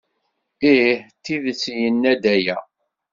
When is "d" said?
1.09-1.17